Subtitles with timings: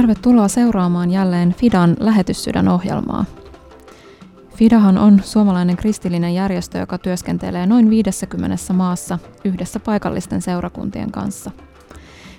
[0.00, 3.24] Tervetuloa seuraamaan jälleen Fidan lähetyssydän-ohjelmaa.
[4.56, 11.50] Fidahan on suomalainen kristillinen järjestö, joka työskentelee noin 50 maassa yhdessä paikallisten seurakuntien kanssa.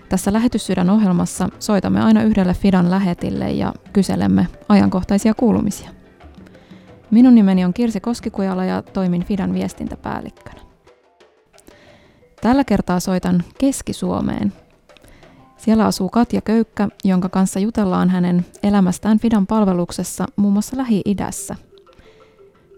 [0.10, 5.90] Tässä lähetyssydän-ohjelmassa soitamme aina yhdelle Fidan lähetille ja kyselemme ajankohtaisia kuulumisia.
[7.12, 10.62] Minun nimeni on Kirsi Koskikujala ja toimin Fidan viestintäpäällikkönä.
[12.42, 14.54] Tällä kertaa soitan Keski-Suomeen,
[15.62, 21.56] siellä asuu Katja Köykkä, jonka kanssa jutellaan hänen elämästään Fidan palveluksessa muun muassa Lähi-idässä.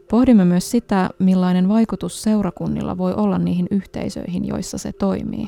[0.10, 5.48] Pohdimme myös sitä, millainen vaikutus seurakunnilla voi olla niihin yhteisöihin, joissa se toimii.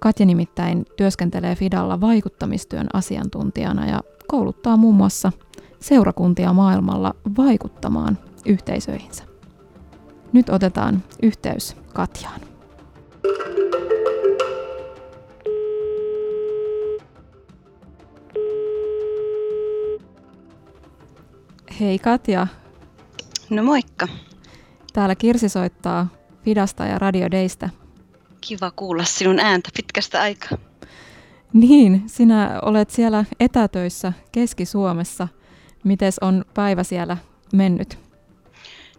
[0.00, 5.32] Katja nimittäin työskentelee Fidalla vaikuttamistyön asiantuntijana ja kouluttaa muun muassa
[5.80, 9.24] seurakuntia maailmalla vaikuttamaan yhteisöihinsä.
[10.32, 12.51] Nyt otetaan yhteys Katjaan.
[21.80, 22.46] Hei Katja.
[23.50, 24.08] No moikka.
[24.92, 26.06] Täällä Kirsi soittaa
[26.44, 27.70] Fidasta ja Radio Daystä.
[28.40, 30.58] Kiva kuulla sinun ääntä pitkästä aikaa.
[31.52, 35.28] Niin, sinä olet siellä etätöissä Keski-Suomessa.
[35.84, 37.16] Mites on päivä siellä
[37.52, 37.98] mennyt?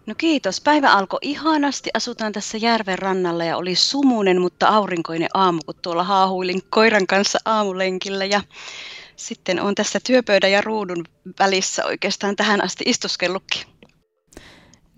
[0.06, 0.60] No kiitos.
[0.60, 1.90] Päivä alkoi ihanasti.
[1.94, 7.38] Asutaan tässä järven rannalla ja oli sumunen, mutta aurinkoinen aamu, kun tuolla haahuilin koiran kanssa
[7.44, 8.24] aamulenkillä.
[8.24, 8.40] Ja
[9.16, 11.04] sitten on tässä työpöydän ja ruudun
[11.38, 13.62] välissä oikeastaan tähän asti istuskellutkin.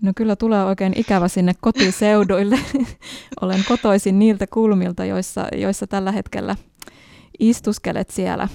[0.01, 2.59] No kyllä tulee oikein ikävä sinne kotiseuduille.
[3.41, 6.55] Olen kotoisin niiltä kulmilta, joissa, joissa tällä hetkellä
[7.39, 8.47] istuskelet siellä.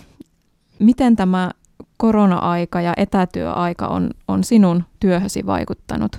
[0.79, 1.51] Miten tämä
[1.97, 6.17] korona-aika ja etätyöaika on, on sinun työhösi vaikuttanut?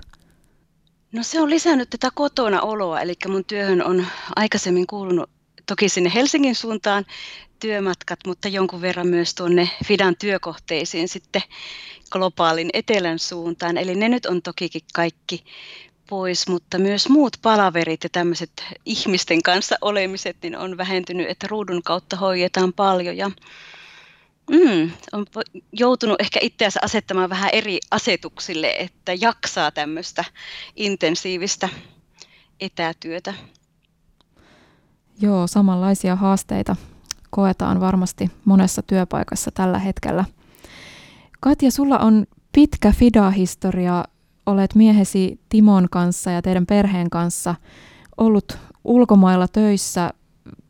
[1.12, 4.06] No se on lisännyt tätä kotona oloa, eli mun työhön on
[4.36, 5.30] aikaisemmin kuulunut
[5.66, 7.06] toki sinne Helsingin suuntaan
[7.64, 11.42] työmatkat, mutta jonkun verran myös tuonne Fidan työkohteisiin sitten
[12.12, 13.78] globaalin etelän suuntaan.
[13.78, 15.44] Eli ne nyt on tokikin kaikki
[16.10, 21.84] pois, mutta myös muut palaverit ja tämmöiset ihmisten kanssa olemiset niin on vähentynyt, että ruudun
[21.84, 23.32] kautta hoidetaan paljon ja
[24.52, 25.26] mm, on
[25.72, 30.26] joutunut ehkä itseänsä asettamaan vähän eri asetuksille, että jaksaa tämmöistä
[30.76, 31.70] intensiivistä
[32.60, 33.34] etätyötä.
[35.22, 36.76] Joo, samanlaisia haasteita
[37.34, 40.26] koetaan varmasti monessa työpaikassa tällä hetkellä.
[41.40, 44.04] Katja, sulla on pitkä FIDA-historia.
[44.46, 47.56] Olet miehesi Timon kanssa ja teidän perheen kanssa
[48.18, 50.14] ollut ulkomailla töissä.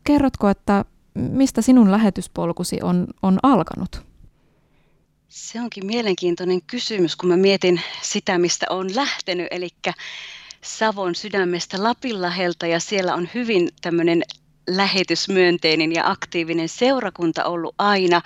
[0.04, 4.02] Kerrotko, että mistä sinun lähetyspolkusi on, on alkanut?
[5.28, 9.68] Se onkin mielenkiintoinen kysymys, kun mä mietin sitä, mistä on lähtenyt, eli
[10.62, 14.22] Savon sydämestä Lapinlahelta ja siellä on hyvin tämmöinen
[14.68, 18.22] lähetysmyönteinen ja aktiivinen seurakunta ollut aina.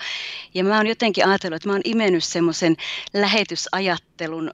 [0.53, 2.75] Ja mä oon jotenkin ajatellut, että mä oon imennyt semmoisen
[3.13, 4.51] lähetysajattelun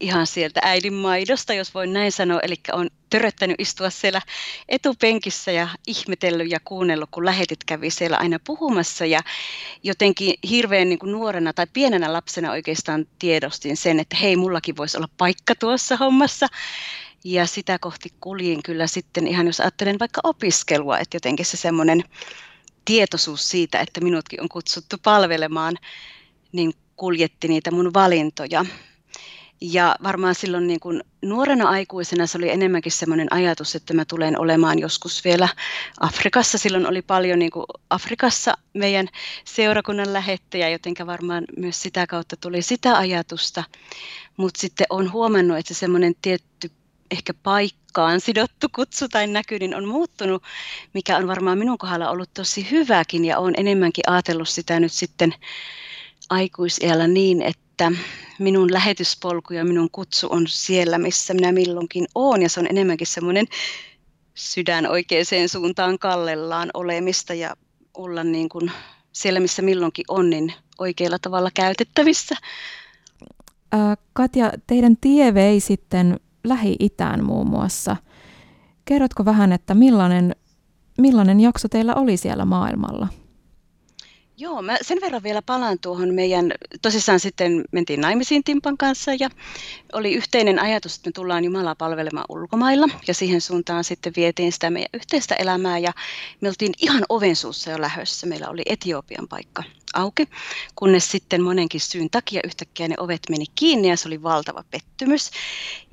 [0.00, 2.40] ihan sieltä äidin maidosta, jos voin näin sanoa.
[2.40, 4.20] Eli on töröttänyt istua siellä
[4.68, 9.06] etupenkissä ja ihmetellyt ja kuunnellut, kun lähetit kävi siellä aina puhumassa.
[9.06, 9.20] Ja
[9.82, 14.96] jotenkin hirveän niin kuin nuorena tai pienenä lapsena oikeastaan tiedostin sen, että hei, mullakin voisi
[14.96, 16.46] olla paikka tuossa hommassa.
[17.24, 22.04] Ja sitä kohti kuljin kyllä sitten ihan, jos ajattelen vaikka opiskelua, että jotenkin se semmoinen
[22.84, 25.76] tietoisuus siitä, että minutkin on kutsuttu palvelemaan,
[26.52, 28.64] niin kuljetti niitä mun valintoja.
[29.60, 34.40] Ja varmaan silloin niin kuin nuorena aikuisena se oli enemmänkin semmoinen ajatus, että mä tulen
[34.40, 35.48] olemaan joskus vielä
[36.00, 36.58] Afrikassa.
[36.58, 39.08] Silloin oli paljon niin kuin Afrikassa meidän
[39.44, 43.64] seurakunnan lähettäjä, jotenka varmaan myös sitä kautta tuli sitä ajatusta.
[44.36, 46.70] Mutta sitten on huomannut, että se semmoinen tietty
[47.10, 50.42] ehkä paikkaan sidottu kutsu tai näky, niin on muuttunut,
[50.94, 55.34] mikä on varmaan minun kohdalla ollut tosi hyväkin ja olen enemmänkin ajatellut sitä nyt sitten
[56.30, 57.92] aikuisiellä niin, että
[58.38, 63.06] minun lähetyspolku ja minun kutsu on siellä, missä minä milloinkin olen ja se on enemmänkin
[63.06, 63.46] semmoinen
[64.34, 67.56] sydän oikeaan suuntaan kallellaan olemista ja
[67.94, 68.72] olla niin kuin
[69.12, 72.34] siellä, missä milloinkin on, niin oikealla tavalla käytettävissä.
[74.12, 77.96] Katja, teidän tie vei sitten Lähi-Itään muun muassa.
[78.84, 80.36] Kerrotko vähän, että millainen,
[80.98, 83.08] millainen jakso teillä oli siellä maailmalla?
[84.36, 86.52] Joo, mä sen verran vielä palaan tuohon meidän,
[86.82, 89.28] tosissaan sitten mentiin naimisiin Timpan kanssa ja
[89.92, 94.70] oli yhteinen ajatus, että me tullaan Jumalaa palvelemaan ulkomailla ja siihen suuntaan sitten vietiin sitä
[94.70, 95.92] meidän yhteistä elämää ja
[96.40, 98.26] me oltiin ihan ovensuussa jo lähössä.
[98.26, 99.62] Meillä oli Etiopian paikka
[99.94, 100.28] auki,
[100.74, 105.30] kunnes sitten monenkin syyn takia yhtäkkiä ne ovet meni kiinni ja se oli valtava pettymys.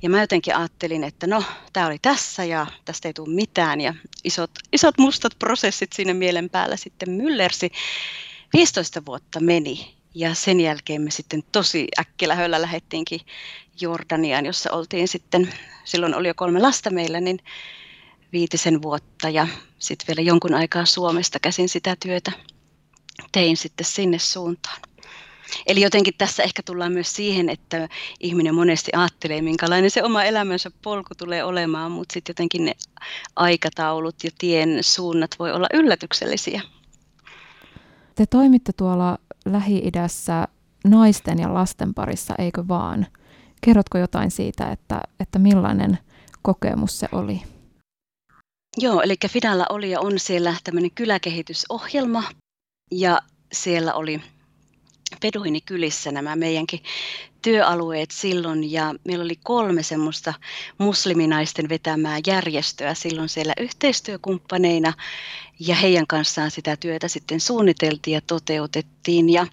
[0.02, 3.94] Ja mä jotenkin ajattelin, että no, tämä oli tässä ja tästä ei tule mitään ja
[4.24, 7.72] isot, isot mustat prosessit siinä mielen päällä sitten myllersi.
[8.52, 13.20] 15 vuotta meni ja sen jälkeen me sitten tosi äkkilähöllä lähettiinkin
[13.80, 15.54] Jordaniaan, jossa oltiin sitten,
[15.84, 17.38] silloin oli jo kolme lasta meillä, niin
[18.32, 22.32] viitisen vuotta ja sitten vielä jonkun aikaa Suomesta käsin sitä työtä
[23.32, 24.80] tein sitten sinne suuntaan.
[25.66, 27.88] Eli jotenkin tässä ehkä tullaan myös siihen, että
[28.20, 32.72] ihminen monesti ajattelee, minkälainen se oma elämänsä polku tulee olemaan, mutta sitten jotenkin ne
[33.36, 36.62] aikataulut ja tien suunnat voi olla yllätyksellisiä.
[38.14, 40.48] Te toimitte tuolla Lähi-idässä
[40.84, 43.06] naisten ja lasten parissa, eikö vaan?
[43.60, 45.98] Kerrotko jotain siitä, että, että millainen
[46.42, 47.42] kokemus se oli?
[48.78, 52.22] Joo, eli Fidalla oli ja on siellä tämmöinen kyläkehitysohjelma
[52.92, 53.20] ja
[53.52, 54.20] siellä oli
[55.20, 56.82] Peduinikylissä nämä meidänkin
[57.42, 58.72] työalueet silloin.
[58.72, 60.34] Ja meillä oli kolme semmoista
[60.78, 64.92] musliminaisten vetämää järjestöä silloin siellä yhteistyökumppaneina.
[65.58, 69.30] Ja heidän kanssaan sitä työtä sitten suunniteltiin ja toteutettiin.
[69.30, 69.46] Ja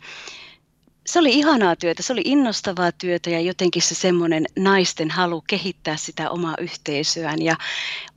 [1.09, 5.97] se oli ihanaa työtä, se oli innostavaa työtä ja jotenkin se semmoinen naisten halu kehittää
[5.97, 7.56] sitä omaa yhteisöään ja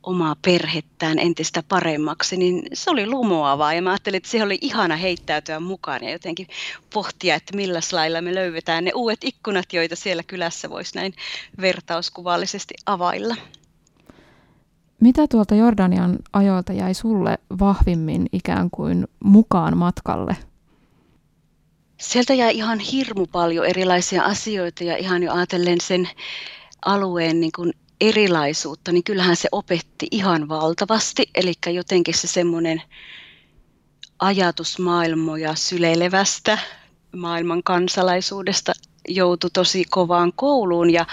[0.03, 4.95] omaa perhettään entistä paremmaksi, niin se oli lumoavaa ja mä ajattelin, että siihen oli ihana
[4.95, 6.47] heittäytyä mukaan ja jotenkin
[6.93, 11.13] pohtia, että millä lailla me löydetään ne uudet ikkunat, joita siellä kylässä voisi näin
[11.61, 13.35] vertauskuvallisesti availla.
[15.01, 20.37] Mitä tuolta Jordanian ajoilta jäi sulle vahvimmin ikään kuin mukaan matkalle–
[22.03, 26.09] sieltä jää ihan hirmu paljon erilaisia asioita ja ihan jo ajatellen sen
[26.85, 31.29] alueen niin kuin erilaisuutta, niin kyllähän se opetti ihan valtavasti.
[31.35, 32.81] Eli jotenkin se semmoinen
[34.19, 36.57] ajatus maailmoja syleilevästä
[37.15, 38.71] maailman kansalaisuudesta
[39.07, 41.05] joutui tosi kovaan kouluun ja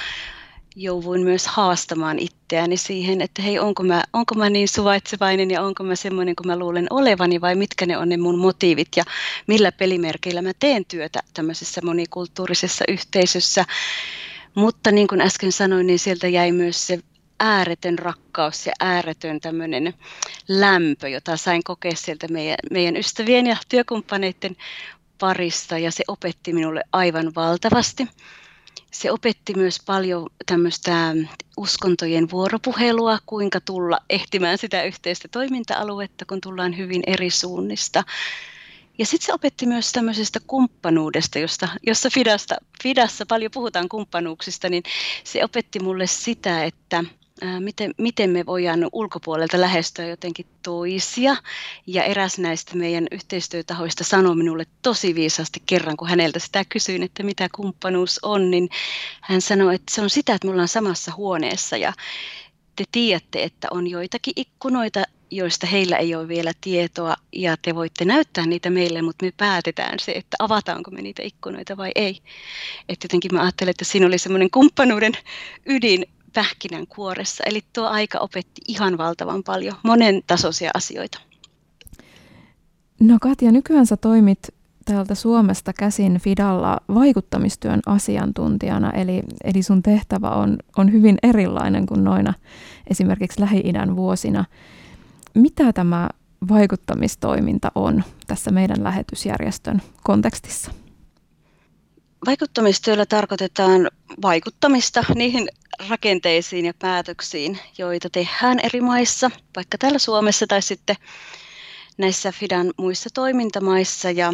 [0.76, 5.84] jouduin myös haastamaan itseäni siihen, että hei, onko mä, onko mä niin suvaitsevainen ja onko
[5.84, 9.04] mä semmoinen kuin mä luulen olevani vai mitkä ne on ne mun motiivit ja
[9.46, 13.64] millä pelimerkeillä mä teen työtä tämmöisessä monikulttuurisessa yhteisössä.
[14.54, 16.98] Mutta niin kuin äsken sanoin, niin sieltä jäi myös se
[17.40, 19.94] ääretön rakkaus ja ääretön tämmöinen
[20.48, 24.56] lämpö, jota sain kokea sieltä meidän, meidän ystävien ja työkumppaneiden
[25.18, 28.06] parista ja se opetti minulle aivan valtavasti
[28.92, 31.14] se opetti myös paljon tämmöistä
[31.56, 38.04] uskontojen vuoropuhelua, kuinka tulla ehtimään sitä yhteistä toiminta-aluetta, kun tullaan hyvin eri suunnista.
[38.98, 44.82] Ja sitten se opetti myös tämmöisestä kumppanuudesta, josta, jossa Fidasta, Fidassa paljon puhutaan kumppanuuksista, niin
[45.24, 47.04] se opetti mulle sitä, että–
[47.60, 51.36] miten, miten me voidaan ulkopuolelta lähestyä jotenkin toisia.
[51.86, 57.22] Ja eräs näistä meidän yhteistyötahoista sanoi minulle tosi viisasti kerran, kun häneltä sitä kysyin, että
[57.22, 58.68] mitä kumppanuus on, niin
[59.20, 61.92] hän sanoi, että se on sitä, että me ollaan samassa huoneessa ja
[62.76, 68.04] te tiedätte, että on joitakin ikkunoita, joista heillä ei ole vielä tietoa ja te voitte
[68.04, 72.20] näyttää niitä meille, mutta me päätetään se, että avataanko me niitä ikkunoita vai ei.
[72.88, 75.12] Että jotenkin mä ajattelen, että siinä oli semmoinen kumppanuuden
[75.66, 77.44] ydin pähkinän kuoressa.
[77.46, 81.20] Eli tuo aika opetti ihan valtavan paljon, monen tasoisia asioita.
[83.00, 84.38] No Katja, nykyään sä toimit
[84.84, 92.04] täältä Suomesta käsin Fidalla vaikuttamistyön asiantuntijana, eli, eli sun tehtävä on, on hyvin erilainen kuin
[92.04, 92.34] noina
[92.90, 94.44] esimerkiksi Lähi-idän vuosina.
[95.34, 96.08] Mitä tämä
[96.48, 100.70] vaikuttamistoiminta on tässä meidän lähetysjärjestön kontekstissa?
[102.26, 103.90] Vaikuttamistyöllä tarkoitetaan
[104.22, 105.48] vaikuttamista niihin
[105.88, 110.96] rakenteisiin ja päätöksiin, joita tehdään eri maissa, vaikka täällä Suomessa tai sitten
[111.98, 114.10] näissä FIDAN muissa toimintamaissa.
[114.10, 114.32] Ja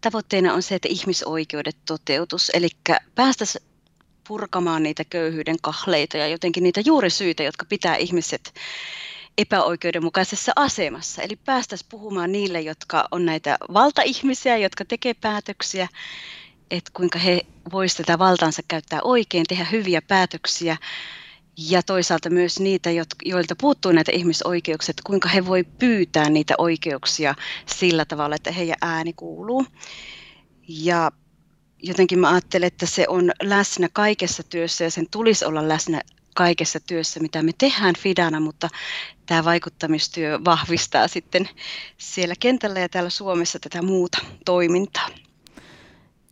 [0.00, 2.68] tavoitteena on se, että ihmisoikeudet toteutus, eli
[3.14, 3.64] päästäisiin
[4.28, 8.54] purkamaan niitä köyhyyden kahleita ja jotenkin niitä juurisyitä, jotka pitää ihmiset
[9.38, 11.22] epäoikeudenmukaisessa asemassa.
[11.22, 15.88] Eli päästäisiin puhumaan niille, jotka on näitä valtaihmisiä, jotka tekee päätöksiä,
[16.70, 17.40] että kuinka he
[17.72, 20.76] voisivat tätä valtaansa käyttää oikein, tehdä hyviä päätöksiä
[21.56, 22.90] ja toisaalta myös niitä,
[23.24, 27.34] joilta puuttuu näitä ihmisoikeuksia, että kuinka he voi pyytää niitä oikeuksia
[27.66, 29.66] sillä tavalla, että heidän ääni kuuluu.
[30.68, 31.12] Ja
[31.82, 36.00] jotenkin mä ajattelen, että se on läsnä kaikessa työssä ja sen tulisi olla läsnä
[36.34, 38.68] kaikessa työssä, mitä me tehdään Fidana, mutta
[39.26, 41.48] tämä vaikuttamistyö vahvistaa sitten
[41.98, 45.08] siellä kentällä ja täällä Suomessa tätä muuta toimintaa.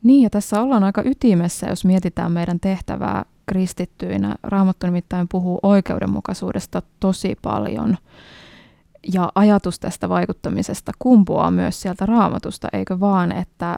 [0.03, 4.37] Niin, ja tässä ollaan aika ytimessä, jos mietitään meidän tehtävää kristittyinä.
[4.43, 7.97] Raamattu nimittäin puhuu oikeudenmukaisuudesta tosi paljon.
[9.13, 13.77] Ja ajatus tästä vaikuttamisesta kumpuaa myös sieltä raamatusta, eikö vaan, että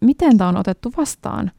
[0.00, 1.50] miten tämä on otettu vastaan,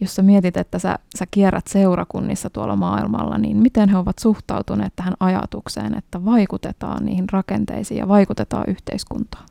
[0.00, 4.92] jos sä mietit, että sä, sä kierrät seurakunnissa tuolla maailmalla, niin miten he ovat suhtautuneet
[4.96, 9.44] tähän ajatukseen, että vaikutetaan niihin rakenteisiin ja vaikutetaan yhteiskuntaan?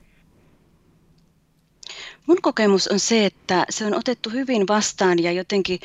[2.28, 5.80] Mun kokemus on se, että se on otettu hyvin vastaan ja jotenkin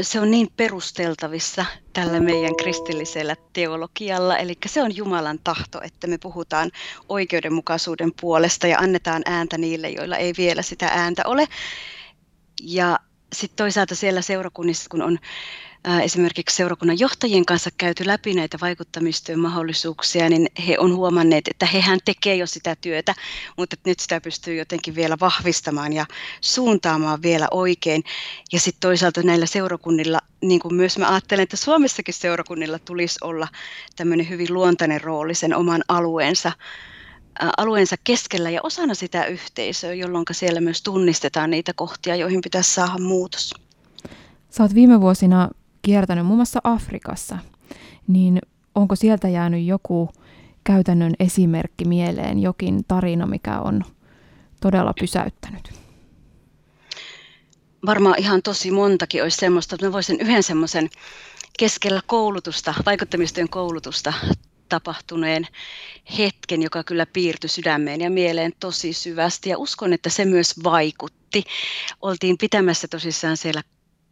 [0.00, 6.18] se on niin perusteltavissa tällä meidän kristillisellä teologialla, eli se on Jumalan tahto, että me
[6.18, 6.70] puhutaan
[7.08, 11.48] oikeudenmukaisuuden puolesta ja annetaan ääntä niille, joilla ei vielä sitä ääntä ole.
[12.62, 12.98] Ja
[13.32, 15.18] sitten toisaalta siellä seurakunnissa, kun on
[16.02, 21.98] esimerkiksi seurakunnan johtajien kanssa käyty läpi näitä vaikuttamistyön mahdollisuuksia, niin he on huomanneet, että hehän
[22.04, 23.14] tekee jo sitä työtä,
[23.56, 26.06] mutta nyt sitä pystyy jotenkin vielä vahvistamaan ja
[26.40, 28.04] suuntaamaan vielä oikein.
[28.52, 33.48] Ja sitten toisaalta näillä seurakunnilla, niin kuin myös mä ajattelen, että Suomessakin seurakunnilla tulisi olla
[33.96, 36.52] tämmöinen hyvin luontainen rooli sen oman alueensa
[37.56, 42.98] alueensa keskellä ja osana sitä yhteisöä, jolloin siellä myös tunnistetaan niitä kohtia, joihin pitäisi saada
[42.98, 43.54] muutos.
[44.50, 45.48] Sä oot viime vuosina
[45.82, 47.38] kiertänyt muun muassa Afrikassa,
[48.06, 48.38] niin
[48.74, 50.10] onko sieltä jäänyt joku
[50.64, 53.84] käytännön esimerkki mieleen, jokin tarina, mikä on
[54.60, 55.72] todella pysäyttänyt?
[57.86, 60.90] Varmaan ihan tosi montakin olisi semmoista, että mä voisin yhden semmoisen
[61.58, 64.12] keskellä koulutusta, vaikuttamistyön koulutusta
[64.68, 65.46] tapahtuneen
[66.18, 69.50] hetken, joka kyllä piirtyi sydämeen ja mieleen tosi syvästi.
[69.50, 71.44] Ja uskon, että se myös vaikutti.
[72.02, 73.62] Oltiin pitämässä tosissaan siellä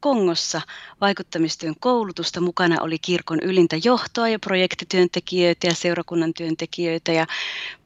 [0.06, 0.60] Kongossa
[1.00, 2.40] vaikuttamistyön koulutusta.
[2.40, 7.26] Mukana oli kirkon ylintä johtoa ja projektityöntekijöitä ja seurakunnan työntekijöitä ja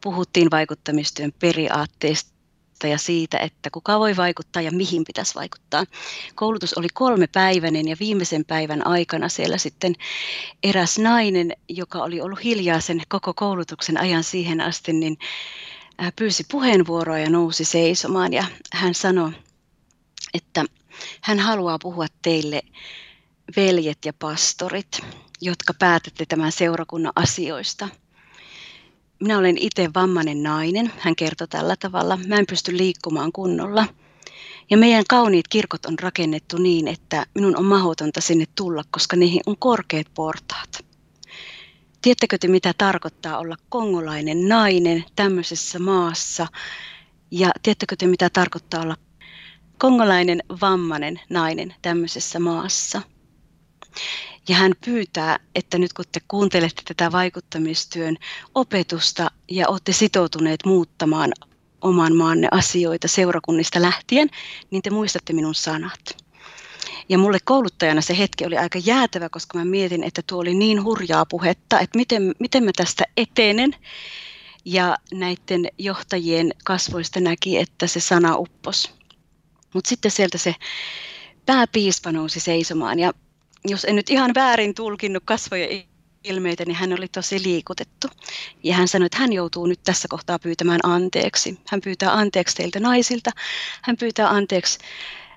[0.01, 5.85] puhuttiin vaikuttamistyön periaatteista ja siitä, että kuka voi vaikuttaa ja mihin pitäisi vaikuttaa.
[6.35, 9.95] Koulutus oli kolme päiväinen ja viimeisen päivän aikana siellä sitten
[10.63, 15.19] eräs nainen, joka oli ollut hiljaa sen koko koulutuksen ajan siihen asti, niin
[16.17, 19.33] pyysi puheenvuoroa ja nousi seisomaan ja hän sanoi,
[20.35, 20.65] että
[21.21, 22.63] hän haluaa puhua teille
[23.57, 25.01] veljet ja pastorit,
[25.41, 27.89] jotka päätätte tämän seurakunnan asioista.
[29.21, 32.19] Minä olen itse vammainen nainen, hän kertoi tällä tavalla.
[32.27, 33.87] Mä en pysty liikkumaan kunnolla.
[34.71, 39.41] Ja meidän kauniit kirkot on rakennettu niin, että minun on mahdotonta sinne tulla, koska niihin
[39.47, 40.85] on korkeat portaat.
[42.03, 46.47] Tiedättekö te, mitä tarkoittaa olla kongolainen nainen tämmöisessä maassa?
[47.31, 48.97] Ja tiedättekö te, mitä tarkoittaa olla
[49.81, 53.03] kongolainen vammainen nainen tämmöisessä maassa.
[54.49, 58.17] Ja hän pyytää, että nyt kun te kuuntelette tätä vaikuttamistyön
[58.55, 61.33] opetusta ja olette sitoutuneet muuttamaan
[61.81, 64.29] oman maanne asioita seurakunnista lähtien,
[64.71, 66.17] niin te muistatte minun sanat.
[67.09, 70.85] Ja mulle kouluttajana se hetki oli aika jäätävä, koska mä mietin, että tuo oli niin
[70.85, 73.77] hurjaa puhetta, että miten, miten mä tästä etenen.
[74.65, 79.00] Ja näiden johtajien kasvoista näki, että se sana uppos.
[79.75, 80.55] Mutta sitten sieltä se
[81.47, 83.13] pääpiispa nousi seisomaan ja
[83.65, 85.83] jos en nyt ihan väärin tulkinnut kasvoja
[86.25, 88.09] ilmeitä, niin hän oli tosi liikutettu.
[88.63, 91.61] Ja hän sanoi, että hän joutuu nyt tässä kohtaa pyytämään anteeksi.
[91.69, 93.31] Hän pyytää anteeksi teiltä naisilta.
[93.83, 94.79] Hän pyytää anteeksi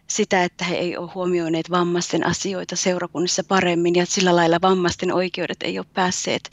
[0.08, 5.64] sitä, että he ei ole huomioineet vammaisten asioita seurakunnissa paremmin ja sillä lailla vammaisten oikeudet
[5.64, 6.50] ei ole päässeet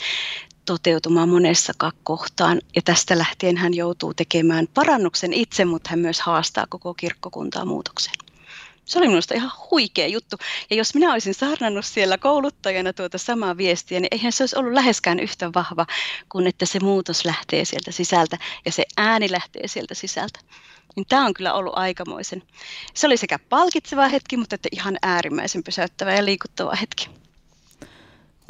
[0.71, 2.61] toteutumaan monessakaan kohtaan.
[2.77, 8.15] Ja tästä lähtien hän joutuu tekemään parannuksen itse, mutta hän myös haastaa koko kirkkokuntaa muutokseen.
[8.85, 10.37] Se oli minusta ihan huikea juttu.
[10.71, 14.73] Ja jos minä olisin saarnannut siellä kouluttajana tuota samaa viestiä, niin eihän se olisi ollut
[14.73, 15.87] läheskään yhtä vahva
[16.29, 20.41] kuin että se muutos lähtee sieltä sisältä ja se ääni lähtee sieltä sisältä.
[20.97, 22.43] Niin tämä on kyllä ollut aikamoisen.
[22.95, 27.21] Se oli sekä palkitseva hetki, mutta että ihan äärimmäisen pysäyttävä ja liikuttava hetki.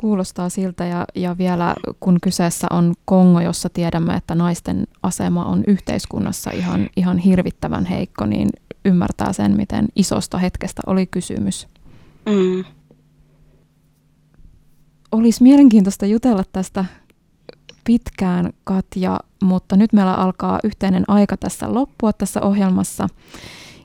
[0.01, 5.65] Kuulostaa siltä ja, ja vielä kun kyseessä on Kongo, jossa tiedämme, että naisten asema on
[5.67, 8.49] yhteiskunnassa ihan, ihan hirvittävän heikko, niin
[8.85, 11.69] ymmärtää sen, miten isosta hetkestä oli kysymys.
[12.27, 12.65] Mm.
[15.13, 16.85] Olisi mielenkiintoista jutella tästä
[17.85, 23.09] pitkään, Katja, mutta nyt meillä alkaa yhteinen aika tässä loppua tässä ohjelmassa.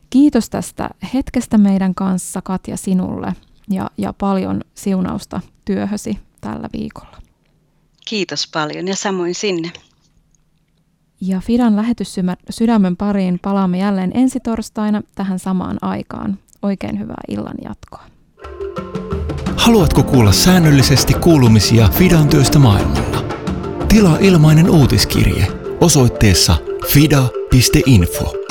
[0.09, 3.33] Kiitos tästä hetkestä meidän kanssa, Katja, sinulle
[3.69, 7.17] ja, ja paljon siunausta työhösi tällä viikolla.
[8.05, 9.71] Kiitos paljon ja samoin sinne.
[11.21, 16.39] Ja Fidan lähetyssydämen pariin palaamme jälleen ensi torstaina tähän samaan aikaan.
[16.61, 18.03] Oikein hyvää illan jatkoa.
[19.57, 23.25] Haluatko kuulla säännöllisesti kuulumisia Fidan työstä maailmalla?
[23.87, 25.47] Tilaa ilmainen uutiskirje
[25.81, 26.55] osoitteessa
[26.87, 28.44] fida.info.